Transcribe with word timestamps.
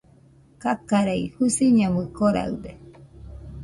Kakarei, 0.61 1.23
Jusiñamui 1.35 2.07
koraɨde 2.17 2.71